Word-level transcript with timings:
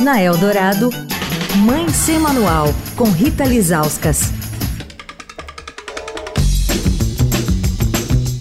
Na 0.00 0.22
Eldorado, 0.22 0.90
Mãe 1.66 1.88
Sem 1.88 2.18
Manual, 2.20 2.68
com 2.96 3.04
Rita 3.10 3.44
Lizauskas. 3.44 4.30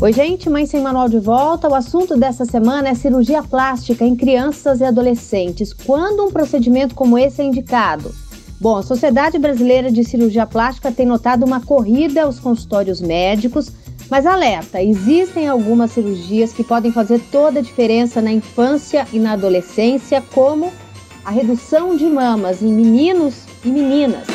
Oi, 0.00 0.12
gente, 0.12 0.48
Mãe 0.48 0.64
Sem 0.64 0.80
Manual 0.80 1.10
de 1.10 1.18
volta. 1.18 1.68
O 1.68 1.74
assunto 1.74 2.16
dessa 2.16 2.46
semana 2.46 2.88
é 2.88 2.94
cirurgia 2.94 3.42
plástica 3.42 4.06
em 4.06 4.16
crianças 4.16 4.80
e 4.80 4.84
adolescentes. 4.84 5.74
Quando 5.74 6.24
um 6.24 6.30
procedimento 6.30 6.94
como 6.94 7.18
esse 7.18 7.42
é 7.42 7.44
indicado? 7.44 8.14
Bom, 8.58 8.76
a 8.78 8.82
Sociedade 8.82 9.38
Brasileira 9.38 9.92
de 9.92 10.02
Cirurgia 10.02 10.46
Plástica 10.46 10.90
tem 10.90 11.04
notado 11.04 11.44
uma 11.44 11.60
corrida 11.60 12.22
aos 12.22 12.40
consultórios 12.40 13.00
médicos, 13.00 13.70
mas 14.12 14.26
alerta: 14.26 14.82
existem 14.82 15.48
algumas 15.48 15.92
cirurgias 15.92 16.52
que 16.52 16.62
podem 16.62 16.92
fazer 16.92 17.18
toda 17.32 17.60
a 17.60 17.62
diferença 17.62 18.20
na 18.20 18.30
infância 18.30 19.06
e 19.10 19.18
na 19.18 19.32
adolescência, 19.32 20.22
como 20.34 20.70
a 21.24 21.30
redução 21.30 21.96
de 21.96 22.04
mamas 22.04 22.60
em 22.60 22.70
meninos 22.70 23.46
e 23.64 23.68
meninas. 23.68 24.26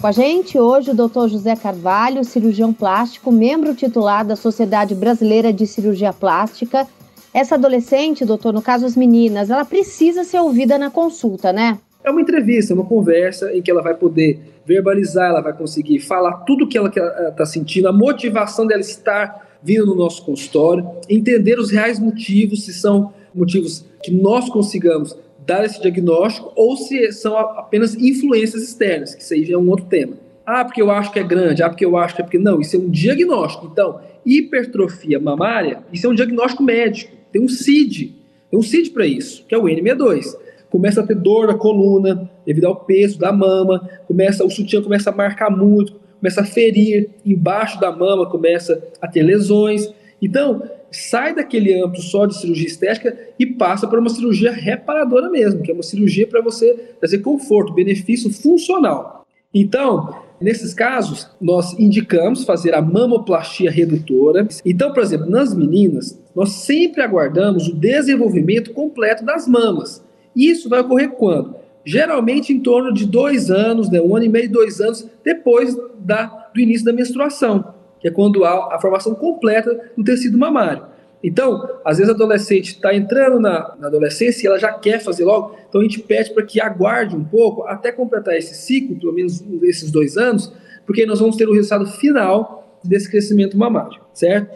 Com 0.00 0.06
a 0.06 0.12
gente 0.12 0.58
hoje 0.58 0.90
o 0.90 0.94
Dr. 0.94 1.28
José 1.28 1.54
Carvalho, 1.54 2.24
cirurgião 2.24 2.72
plástico, 2.72 3.30
membro 3.30 3.74
titular 3.74 4.24
da 4.24 4.36
Sociedade 4.36 4.94
Brasileira 4.94 5.52
de 5.52 5.66
Cirurgia 5.66 6.10
Plástica. 6.10 6.88
Essa 7.34 7.56
adolescente, 7.56 8.24
doutor, 8.24 8.54
no 8.54 8.62
caso 8.62 8.86
as 8.86 8.96
meninas, 8.96 9.50
ela 9.50 9.66
precisa 9.66 10.24
ser 10.24 10.40
ouvida 10.40 10.78
na 10.78 10.90
consulta, 10.90 11.52
né? 11.52 11.78
É 12.02 12.10
uma 12.10 12.22
entrevista, 12.22 12.72
uma 12.72 12.86
conversa 12.86 13.54
em 13.54 13.60
que 13.60 13.70
ela 13.70 13.82
vai 13.82 13.92
poder 13.92 14.40
verbalizar, 14.64 15.30
ela 15.30 15.40
vai 15.40 15.52
conseguir 15.52 16.00
falar 16.00 16.38
tudo 16.44 16.66
que 16.66 16.78
ela 16.78 16.88
está 17.28 17.46
sentindo, 17.46 17.88
a 17.88 17.92
motivação 17.92 18.66
dela 18.66 18.80
estar 18.80 19.58
vindo 19.62 19.86
no 19.86 19.94
nosso 19.94 20.24
consultório, 20.24 20.88
entender 21.08 21.58
os 21.58 21.70
reais 21.70 21.98
motivos, 21.98 22.64
se 22.64 22.72
são 22.72 23.12
motivos 23.34 23.84
que 24.02 24.10
nós 24.10 24.48
consigamos 24.48 25.16
dar 25.46 25.64
esse 25.64 25.80
diagnóstico 25.80 26.52
ou 26.54 26.76
se 26.76 27.12
são 27.12 27.36
apenas 27.36 27.94
influências 27.94 28.62
externas, 28.62 29.14
que 29.14 29.22
isso 29.22 29.34
aí 29.34 29.56
um 29.56 29.68
outro 29.68 29.86
tema. 29.86 30.14
Ah, 30.46 30.64
porque 30.64 30.82
eu 30.82 30.90
acho 30.90 31.12
que 31.12 31.18
é 31.18 31.22
grande, 31.22 31.62
ah, 31.62 31.68
porque 31.68 31.84
eu 31.84 31.96
acho 31.96 32.14
que 32.14 32.22
é 32.22 32.24
porque. 32.24 32.38
Não, 32.38 32.60
isso 32.60 32.74
é 32.74 32.78
um 32.78 32.90
diagnóstico. 32.90 33.68
Então, 33.70 34.00
hipertrofia 34.24 35.20
mamária, 35.20 35.82
isso 35.92 36.06
é 36.06 36.10
um 36.10 36.14
diagnóstico 36.14 36.62
médico. 36.62 37.12
Tem 37.30 37.40
um 37.40 37.48
CID, 37.48 38.16
tem 38.50 38.58
um 38.58 38.62
CID 38.62 38.90
para 38.90 39.06
isso, 39.06 39.44
que 39.46 39.54
é 39.54 39.58
o 39.58 39.64
N62 39.64 40.34
começa 40.70 41.00
a 41.00 41.06
ter 41.06 41.16
dor 41.16 41.48
na 41.48 41.54
coluna 41.54 42.30
devido 42.46 42.66
ao 42.66 42.76
peso 42.76 43.18
da 43.18 43.32
mama, 43.32 43.88
começa 44.06 44.44
o 44.44 44.50
sutiã 44.50 44.82
começa 44.82 45.10
a 45.10 45.14
marcar 45.14 45.50
muito, 45.50 45.94
começa 46.18 46.40
a 46.40 46.44
ferir 46.44 47.10
embaixo 47.24 47.80
da 47.80 47.90
mama, 47.90 48.28
começa 48.28 48.82
a 49.00 49.08
ter 49.08 49.22
lesões. 49.22 49.92
Então, 50.22 50.62
sai 50.90 51.34
daquele 51.34 51.80
âmbito 51.80 52.02
só 52.02 52.26
de 52.26 52.36
cirurgia 52.36 52.66
estética 52.66 53.16
e 53.38 53.46
passa 53.46 53.86
para 53.86 54.00
uma 54.00 54.10
cirurgia 54.10 54.52
reparadora 54.52 55.30
mesmo, 55.30 55.62
que 55.62 55.70
é 55.70 55.74
uma 55.74 55.82
cirurgia 55.82 56.26
para 56.26 56.42
você 56.42 56.74
trazer 56.98 57.18
conforto, 57.18 57.72
benefício 57.72 58.30
funcional. 58.30 59.24
Então, 59.52 60.14
nesses 60.40 60.72
casos, 60.72 61.28
nós 61.40 61.78
indicamos 61.78 62.44
fazer 62.44 62.74
a 62.74 62.82
mamoplastia 62.82 63.70
redutora. 63.70 64.46
Então, 64.64 64.92
por 64.92 65.02
exemplo, 65.02 65.28
nas 65.28 65.54
meninas, 65.54 66.20
nós 66.34 66.52
sempre 66.52 67.02
aguardamos 67.02 67.68
o 67.68 67.74
desenvolvimento 67.74 68.72
completo 68.72 69.24
das 69.24 69.48
mamas. 69.48 70.02
Isso 70.34 70.68
vai 70.68 70.80
ocorrer 70.80 71.10
quando? 71.10 71.56
Geralmente 71.84 72.52
em 72.52 72.60
torno 72.60 72.92
de 72.92 73.06
dois 73.06 73.50
anos, 73.50 73.90
né, 73.90 74.00
um 74.00 74.14
ano 74.14 74.26
e 74.26 74.28
meio, 74.28 74.50
dois 74.50 74.80
anos 74.80 75.06
depois 75.24 75.76
da, 75.98 76.50
do 76.54 76.60
início 76.60 76.84
da 76.84 76.92
menstruação, 76.92 77.74
que 78.00 78.08
é 78.08 78.10
quando 78.10 78.44
há 78.44 78.74
a 78.74 78.80
formação 78.80 79.14
completa 79.14 79.90
do 79.96 80.04
tecido 80.04 80.36
mamário. 80.36 80.84
Então, 81.22 81.68
às 81.84 81.98
vezes 81.98 82.10
a 82.10 82.14
adolescente 82.14 82.68
está 82.68 82.94
entrando 82.94 83.38
na, 83.38 83.74
na, 83.78 83.88
adolescência 83.88 84.44
e 84.44 84.46
ela 84.46 84.58
já 84.58 84.72
quer 84.72 85.00
fazer 85.00 85.24
logo, 85.24 85.54
então 85.68 85.80
a 85.80 85.84
gente 85.84 86.00
pede 86.00 86.32
para 86.32 86.42
que 86.44 86.60
aguarde 86.60 87.14
um 87.14 87.24
pouco 87.24 87.64
até 87.64 87.92
completar 87.92 88.36
esse 88.36 88.54
ciclo, 88.54 88.96
pelo 88.98 89.12
menos 89.12 89.44
esses 89.62 89.90
dois 89.90 90.16
anos, 90.16 90.52
porque 90.86 91.04
nós 91.04 91.20
vamos 91.20 91.36
ter 91.36 91.46
o 91.46 91.52
resultado 91.52 91.86
final 91.86 92.78
desse 92.82 93.10
crescimento 93.10 93.56
mamário, 93.56 94.00
certo? 94.14 94.50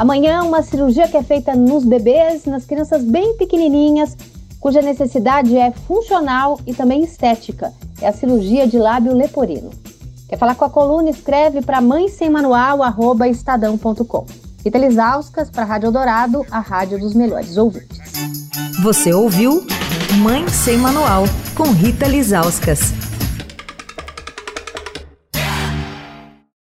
Amanhã, 0.00 0.42
uma 0.44 0.62
cirurgia 0.62 1.06
que 1.06 1.16
é 1.18 1.22
feita 1.22 1.54
nos 1.54 1.84
bebês, 1.84 2.46
nas 2.46 2.64
crianças 2.64 3.04
bem 3.04 3.36
pequenininhas, 3.36 4.16
cuja 4.58 4.80
necessidade 4.80 5.54
é 5.54 5.70
funcional 5.72 6.58
e 6.66 6.72
também 6.72 7.04
estética. 7.04 7.70
É 8.00 8.08
a 8.08 8.12
cirurgia 8.14 8.66
de 8.66 8.78
lábio 8.78 9.12
leporino. 9.12 9.68
Quer 10.26 10.38
falar 10.38 10.54
com 10.54 10.64
a 10.64 10.70
coluna? 10.70 11.10
Escreve 11.10 11.60
para 11.60 11.82
mãe 11.82 12.08
sem 12.08 12.30
manual, 12.30 12.82
arroba 12.82 13.28
estadão.com. 13.28 14.24
Lisauskas 14.64 15.50
para 15.50 15.64
a 15.64 15.66
Rádio 15.66 15.92
Dourado, 15.92 16.46
a 16.50 16.60
rádio 16.60 16.98
dos 16.98 17.12
melhores 17.12 17.58
ouvintes. 17.58 18.00
Você 18.82 19.12
ouviu 19.12 19.66
Mãe 20.22 20.48
Sem 20.48 20.78
Manual, 20.78 21.24
com 21.54 21.72
Rita 21.72 22.08
Lisauskas. 22.08 23.09